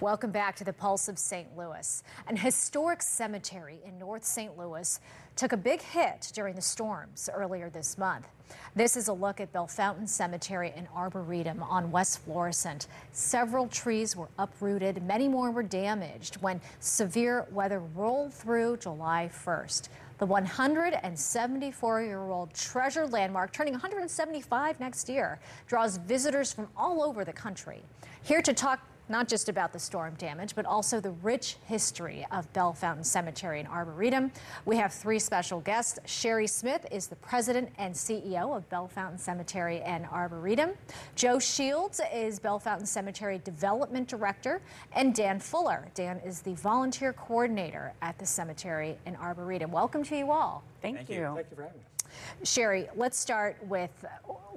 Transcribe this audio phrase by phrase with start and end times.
[0.00, 1.56] Welcome back to the Pulse of St.
[1.56, 2.04] Louis.
[2.28, 4.56] An historic cemetery in North St.
[4.56, 5.00] Louis
[5.34, 8.28] took a big hit during the storms earlier this month.
[8.76, 12.86] This is a look at Bellefontaine Cemetery in Arboretum on West Florissant.
[13.10, 19.88] Several trees were uprooted, many more were damaged when severe weather rolled through July 1st.
[20.18, 27.24] The 174 year old treasure landmark, turning 175 next year, draws visitors from all over
[27.24, 27.82] the country.
[28.22, 32.52] Here to talk not just about the storm damage, but also the rich history of
[32.52, 34.30] Bellefontaine Cemetery and Arboretum.
[34.64, 35.98] We have three special guests.
[36.04, 40.70] Sherry Smith is the president and CEO of Bellefontaine Cemetery and Arboretum.
[41.14, 44.60] Joe Shields is Bellefontaine Cemetery Development Director,
[44.92, 45.88] and Dan Fuller.
[45.94, 49.70] Dan is the volunteer coordinator at the cemetery and Arboretum.
[49.70, 50.62] Welcome to you all.
[50.82, 51.16] Thank, Thank you.
[51.16, 51.32] you.
[51.34, 52.48] Thank you for having us.
[52.48, 54.04] Sherry, let's start with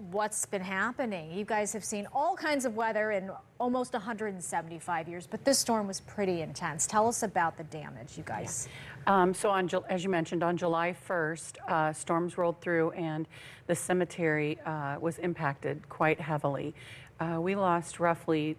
[0.09, 1.31] what's been happening.
[1.31, 5.88] You guys have seen all kinds of weather in almost 175 years, but this storm
[5.88, 6.88] was pretty intense.
[6.88, 8.67] Tell us about the damage, you guys.
[9.05, 9.22] Yeah.
[9.22, 13.27] Um, so, on, as you mentioned, on July 1st, uh, storms rolled through and
[13.67, 16.73] the cemetery uh, was impacted quite heavily.
[17.19, 18.57] Uh, we lost roughly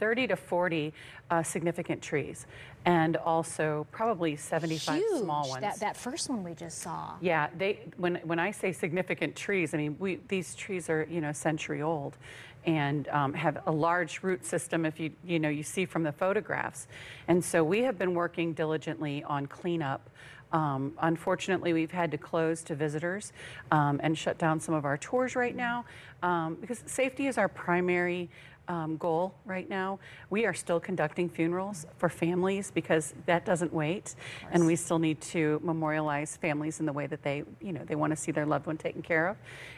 [0.00, 0.94] 30 to 40
[1.30, 2.46] uh, significant trees
[2.86, 5.22] and also probably 75 Huge.
[5.22, 5.60] small ones.
[5.60, 7.12] That, that first one we just saw.
[7.20, 11.20] Yeah, they when when I say significant trees, I mean we these trees are you
[11.20, 12.16] know a century old,
[12.64, 14.86] and um, have a large root system.
[14.86, 16.88] If you you know you see from the photographs,
[17.28, 20.08] and so we have been working diligently on cleanup.
[20.52, 23.32] Um, unfortunately, we've had to close to visitors
[23.70, 25.84] um, and shut down some of our tours right now
[26.24, 28.28] um, because safety is our primary
[28.68, 29.98] um, goal right now.
[30.30, 34.14] We are still conducting funerals for families because that doesn't wait,
[34.52, 37.96] and we still need to memorialize families in the way that they, you know, they
[37.96, 39.36] want to see their loved one taken care of.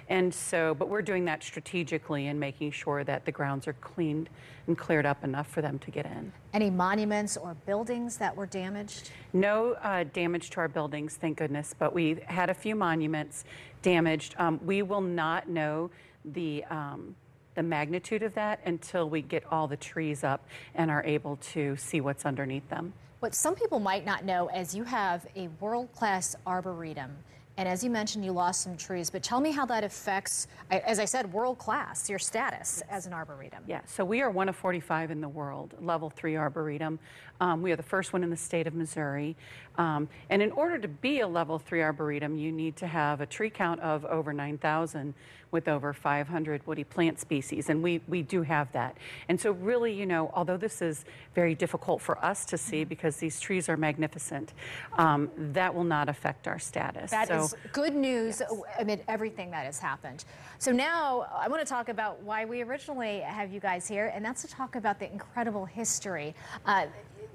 [0.08, 4.28] And so, but we're doing that strategically and making sure that the grounds are cleaned
[4.66, 6.32] and cleared up enough for them to get in.
[6.52, 9.10] Any monuments or buildings that were damaged?
[9.32, 13.44] No uh, damage to our buildings, thank goodness, but we had a few monuments
[13.80, 14.34] damaged.
[14.38, 15.90] Um, we will not know
[16.24, 17.16] the um,
[17.54, 21.76] the magnitude of that until we get all the trees up and are able to
[21.76, 22.92] see what's underneath them.
[23.20, 27.16] What some people might not know is you have a world class arboretum.
[27.58, 30.98] And as you mentioned, you lost some trees, but tell me how that affects, as
[30.98, 33.64] I said, world class, your status as an arboretum.
[33.66, 36.98] Yeah, so we are one of 45 in the world, level three arboretum.
[37.40, 39.36] Um, we are the first one in the state of Missouri.
[39.76, 43.26] Um, and in order to be a level three arboretum, you need to have a
[43.26, 45.12] tree count of over 9,000
[45.52, 48.96] with over 500 woody plant species, and we, we do have that.
[49.28, 51.04] And so really, you know, although this is
[51.34, 54.54] very difficult for us to see because these trees are magnificent,
[54.98, 57.10] um, that will not affect our status.
[57.10, 58.52] That so, is good news yes.
[58.80, 60.24] amid everything that has happened.
[60.58, 64.24] So now I want to talk about why we originally have you guys here, and
[64.24, 66.34] that's to talk about the incredible history.
[66.64, 66.86] Uh,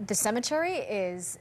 [0.08, 1.38] the cemetery is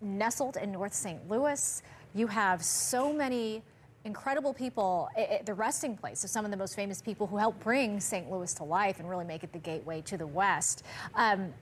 [0.00, 1.28] nestled in North St.
[1.28, 1.82] Louis.
[2.14, 3.62] You have so many
[4.04, 5.08] incredible people,
[5.44, 8.30] the resting place of some of the most famous people who helped bring St.
[8.30, 10.84] Louis to life and really make it the gateway to the West.
[11.14, 11.52] Um,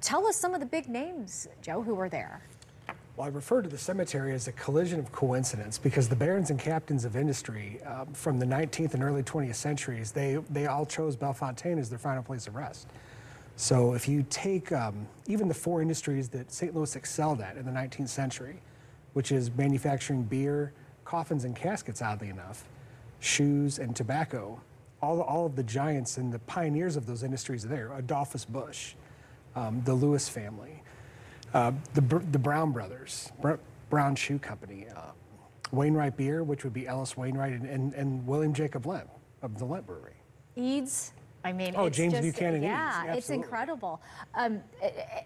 [0.00, 2.42] tell us some of the big names, Joe, who were there.
[3.16, 6.58] Well, I refer to the cemetery as a collision of coincidence because the barons and
[6.58, 11.16] captains of industry um, from the 19th and early 20th centuries, they, they all chose
[11.16, 12.88] Bellefontaine as their final place of rest.
[13.56, 16.74] So if you take um, even the four industries that St.
[16.74, 18.56] Louis excelled at in the 19th century,
[19.12, 20.72] which is manufacturing beer,
[21.10, 22.68] coffins and caskets, oddly enough,
[23.18, 24.60] shoes and tobacco.
[25.02, 27.92] All, all of the giants and the pioneers of those industries are there.
[27.94, 28.94] Adolphus Busch,
[29.56, 30.84] um, the Lewis family,
[31.52, 33.32] uh, the, the Brown brothers,
[33.88, 35.10] Brown Shoe Company, uh,
[35.72, 39.10] Wainwright Beer, which would be Ellis Wainwright, and, and, and William Jacob Lemp
[39.42, 40.14] of the Lemp Brewery.
[40.54, 41.12] Eads
[41.44, 42.62] I mean, oh, James just, Buchanan.
[42.62, 44.02] Yeah, it's incredible.
[44.34, 44.60] Um,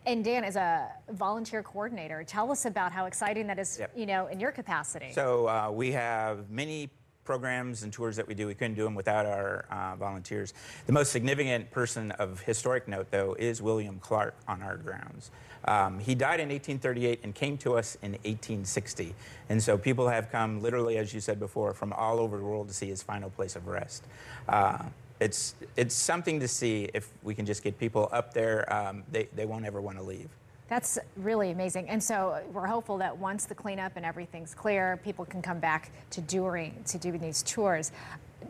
[0.07, 3.79] and Dan, as a volunteer coordinator, tell us about how exciting that is.
[3.79, 3.93] Yep.
[3.97, 5.13] You know, in your capacity.
[5.13, 6.91] So uh, we have many
[7.25, 8.47] programs and tours that we do.
[8.47, 10.53] We couldn't do them without our uh, volunteers.
[10.87, 15.31] The most significant person of historic note, though, is William Clark on our grounds.
[15.67, 19.15] Um, he died in 1838 and came to us in 1860.
[19.49, 22.69] And so people have come, literally, as you said before, from all over the world
[22.69, 24.05] to see his final place of rest.
[24.47, 24.85] Uh,
[25.21, 28.71] it's it's something to see if we can just get people up there.
[28.73, 30.29] Um, they they won't ever want to leave.
[30.69, 31.89] That's really amazing.
[31.89, 35.93] And so we're hopeful that once the cleanup and everything's clear, people can come back
[36.11, 37.93] to doing to doing these tours.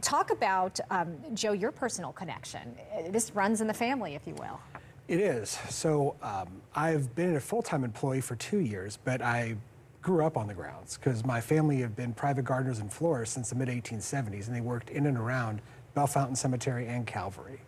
[0.01, 2.77] Talk about um, Joe, your personal connection.
[3.11, 4.61] This runs in the family, if you will.
[5.07, 5.59] It is.
[5.69, 9.57] So um, I've been a full-time employee for two years, but I
[10.01, 13.51] grew up on the grounds because my family have been private gardeners and florists since
[13.51, 15.61] the mid 1870s, and they worked in and around
[15.95, 17.61] Bellefontaine Cemetery and Calvary.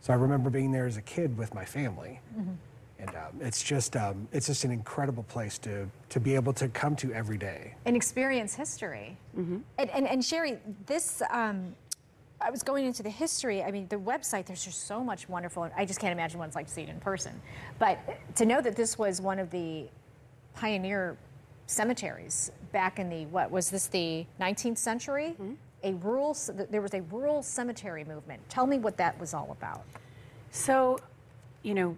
[0.00, 2.20] So I remember being there as a kid with my family.
[2.38, 2.52] Mm-hmm.
[3.00, 6.68] And um, it's just um, it's just an incredible place to to be able to
[6.68, 9.18] come to every day and experience history.
[9.36, 9.58] Mm-hmm.
[9.78, 11.74] And, and, and Sherry, this um,
[12.40, 13.62] I was going into the history.
[13.62, 14.46] I mean, the website.
[14.46, 15.68] There's just so much wonderful.
[15.76, 17.40] I just can't imagine what it's like to see it in person.
[17.78, 17.98] But
[18.36, 19.86] to know that this was one of the
[20.54, 21.16] pioneer
[21.66, 25.30] cemeteries back in the what was this the 19th century?
[25.40, 25.54] Mm-hmm.
[25.84, 26.36] A rural.
[26.70, 28.40] There was a rural cemetery movement.
[28.48, 29.84] Tell me what that was all about.
[30.50, 30.98] So,
[31.62, 31.96] you know,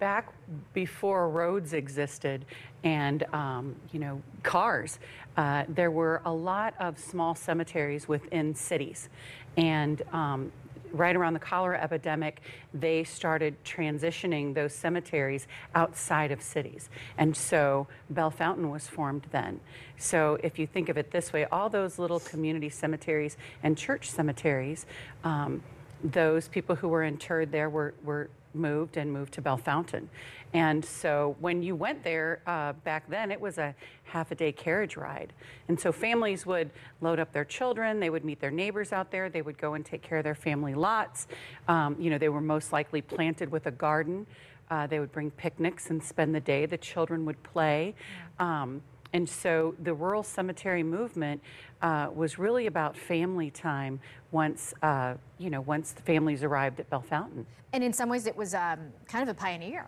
[0.00, 0.32] back
[0.72, 2.44] before roads existed
[2.82, 4.98] and um, you know cars,
[5.36, 9.08] uh, there were a lot of small cemeteries within cities,
[9.56, 10.50] and um,
[10.92, 12.40] right around the cholera epidemic,
[12.74, 16.88] they started transitioning those cemeteries outside of cities.
[17.18, 19.60] And so Bellefontaine was formed then.
[19.98, 24.10] So if you think of it this way, all those little community cemeteries and church
[24.10, 24.86] cemeteries,
[25.24, 25.62] um,
[26.02, 30.08] those people who were interred there were, were moved and moved to Bellefontaine.
[30.52, 33.74] And so when you went there uh, back then, it was a
[34.04, 35.32] half a day carriage ride.
[35.68, 36.70] And so families would
[37.00, 39.84] load up their children, they would meet their neighbors out there, they would go and
[39.84, 41.28] take care of their family lots.
[41.68, 44.26] Um, you know, they were most likely planted with a garden.
[44.70, 46.64] Uh, they would bring picnics and spend the day.
[46.66, 47.94] The children would play.
[48.38, 48.82] Um,
[49.12, 51.40] and so the rural cemetery movement
[51.82, 56.88] uh, was really about family time once, uh, you know, once the families arrived at
[56.90, 57.46] Bellefontaine.
[57.72, 59.86] And in some ways, it was um, kind of a pioneer.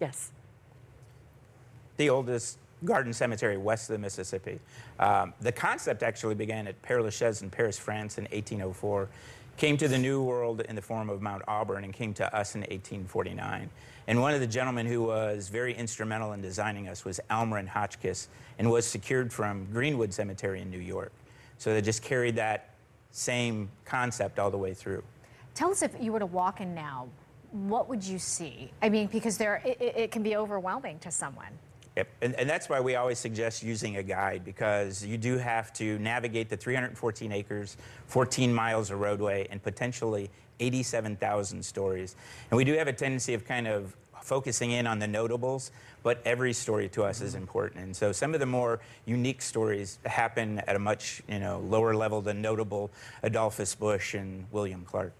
[0.00, 0.32] Yes.
[1.96, 4.58] The oldest garden cemetery west of the Mississippi.
[4.98, 9.08] Um, the concept actually began at Père Lachaise in Paris, France in 1804,
[9.56, 12.54] came to the New World in the form of Mount Auburn, and came to us
[12.54, 13.70] in 1849.
[14.06, 18.28] And one of the gentlemen who was very instrumental in designing us was Almarin Hotchkiss
[18.58, 21.12] and was secured from Greenwood Cemetery in New York.
[21.58, 22.70] So they just carried that
[23.12, 25.04] same concept all the way through.
[25.54, 27.08] Tell us if you were to walk in now,
[27.52, 28.70] what would you see?
[28.80, 31.58] I mean, because there, it, it can be overwhelming to someone.
[31.96, 32.08] Yep.
[32.22, 35.98] And, and, that's why we always suggest using a guide because you do have to
[35.98, 42.16] navigate the 314 acres, 14 miles of roadway, and potentially 87,000 stories.
[42.50, 45.70] And we do have a tendency of kind of focusing in on the notables,
[46.02, 47.42] but every story to us is mm-hmm.
[47.42, 47.84] important.
[47.84, 51.94] And so some of the more unique stories happen at a much you know lower
[51.94, 52.90] level than notable
[53.22, 55.12] Adolphus Busch and William Clark.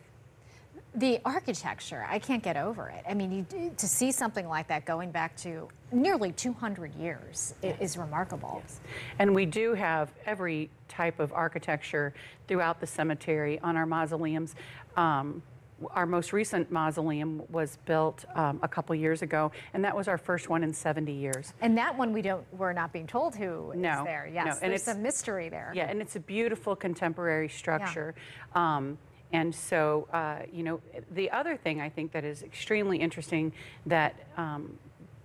[0.95, 3.03] The architecture, I can't get over it.
[3.09, 7.79] I mean, you, to see something like that going back to nearly 200 years yes.
[7.81, 8.63] is remarkable.
[8.63, 8.81] Yes.
[9.19, 12.13] And we do have every type of architecture
[12.47, 14.55] throughout the cemetery on our mausoleums.
[14.97, 15.43] Um,
[15.91, 20.19] our most recent mausoleum was built um, a couple years ago, and that was our
[20.19, 21.55] first one in 70 years.
[21.61, 24.31] And that one we don't, we're not being told who no, is there.
[24.33, 24.53] Yes, no.
[24.63, 25.73] and there's it's a mystery there.
[25.75, 28.15] Yeah, and it's a beautiful contemporary structure.
[28.55, 28.77] Yeah.
[28.77, 28.99] Um,
[29.33, 30.81] and so, uh, you know,
[31.11, 33.53] the other thing I think that is extremely interesting
[33.87, 34.79] that um,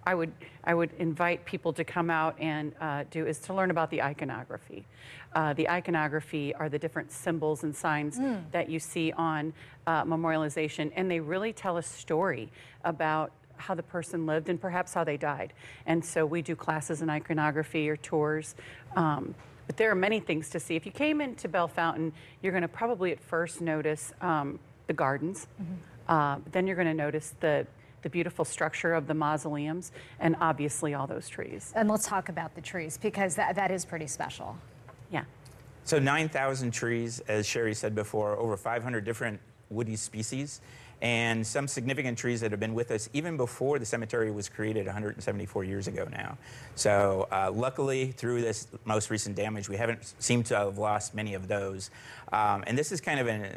[0.06, 0.32] I would
[0.64, 4.02] I would invite people to come out and uh, do is to learn about the
[4.02, 4.86] iconography.
[5.34, 8.42] Uh, the iconography are the different symbols and signs mm.
[8.52, 9.54] that you see on
[9.86, 12.50] uh, memorialization, and they really tell a story
[12.86, 15.52] about how the person lived and perhaps how they died.
[15.86, 18.56] And so we do classes in iconography or tours.
[18.96, 19.36] Um,
[19.68, 20.76] but there are many things to see.
[20.76, 25.48] If you came into Bellefontaine, you're going to probably at first notice um, the gardens.
[25.62, 26.50] Mm-hmm.
[26.52, 27.68] then you're going to notice the
[28.04, 31.74] the beautiful structure of the mausoleums, and obviously all those trees.
[31.76, 34.56] And let's talk about the trees because that, that is pretty special.
[35.12, 35.24] Yeah.
[35.84, 40.62] So 9,000 trees, as Sherry said before, over 500 different woody species,
[41.02, 44.86] and some significant trees that have been with us even before the cemetery was created
[44.86, 46.38] 174 years ago now.
[46.76, 51.36] So uh, luckily, through this most recent damage, we haven't seemed to have lost many
[51.36, 51.92] of those.
[52.34, 53.52] Um, and this is kind of a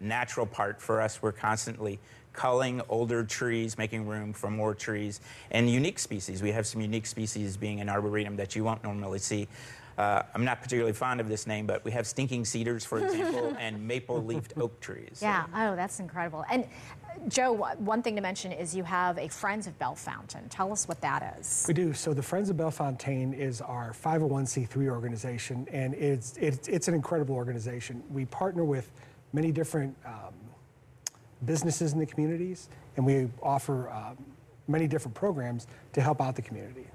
[0.00, 1.20] natural part for us.
[1.20, 1.98] We're constantly
[2.32, 5.20] culling older trees, making room for more trees,
[5.50, 6.42] and unique species.
[6.42, 9.48] We have some unique species being an arboretum that you won't normally see.
[9.98, 13.56] Uh, I'm not particularly fond of this name, but we have stinking cedars, for example,
[13.58, 15.20] and maple-leafed oak trees.
[15.22, 16.44] Yeah, oh, that's incredible.
[16.50, 16.66] And
[17.28, 20.48] Joe, one thing to mention is you have a Friends of Bellefontaine.
[20.50, 21.64] Tell us what that is.
[21.66, 21.94] We do.
[21.94, 27.34] So the Friends of Bellefontaine is our 501c3 organization, and it's, it's, it's an incredible
[27.34, 28.02] organization.
[28.10, 28.92] We partner with
[29.32, 30.34] many different um,
[31.46, 34.18] businesses in the communities, and we offer um,
[34.68, 36.86] many different programs to help out the community.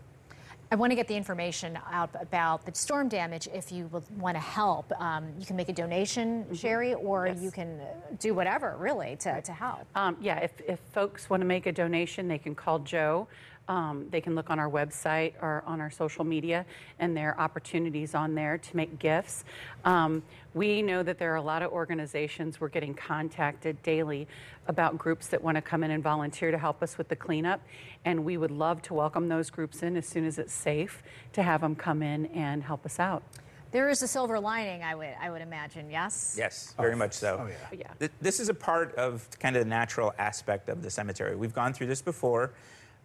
[0.72, 3.50] I want to get the information out about the storm damage.
[3.54, 7.42] If you want to help, um, you can make a donation, Sherry, or Yes.
[7.42, 7.86] you can uh,
[8.20, 9.86] do whatever really to, to help.
[9.96, 13.28] Um, yeah, if, if folks want to make a donation, they can call Joe.
[13.72, 16.66] Um, they can look on our website or on our social media,
[17.00, 19.46] and there are opportunities on there to make gifts.
[19.86, 20.24] Um,
[20.54, 24.28] we know that there are a lot of organizations, we're getting contacted daily
[24.68, 27.62] about groups that want to come in and volunteer to help us with the cleanup.
[28.04, 31.02] And we would love to welcome those groups in as soon as it's safe
[31.32, 33.24] to have them come in and help us out.
[33.72, 36.36] There is a silver lining, I would, I would imagine, yes?
[36.38, 37.40] Yes, very much so.
[37.42, 37.94] oh, yeah.
[38.02, 38.10] Yeah.
[38.20, 41.38] This is a part of kind of the natural aspect of the cemetery.
[41.38, 42.52] We've gone through this before.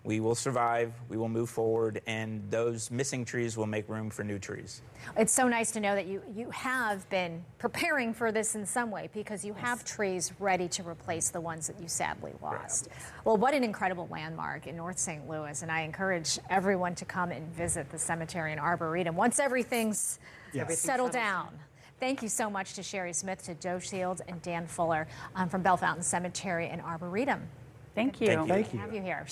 [0.06, 4.22] We will survive, we will move forward, and those missing trees will make room for
[4.22, 4.80] new trees.
[5.16, 8.92] It's so nice to know that you, you have been preparing for this in some
[8.92, 12.86] way because you have trees ready to replace the ones that you sadly lost.
[13.24, 15.28] Well, what an incredible landmark in North St.
[15.28, 20.20] Louis, and I encourage everyone to come and visit the cemetery and Arboretum once everything's
[20.52, 20.78] Yes.
[20.78, 21.48] settled down.
[21.98, 25.62] Thank you so much to Sherry Smith, to Joe Shields, and Dan Fuller um, from
[25.62, 27.48] Bellefontaine Cemetery and Arboretum.
[27.96, 28.26] Thank you.
[28.26, 28.54] Thank you.
[28.54, 28.78] Thank you.
[28.78, 29.26] Have you here.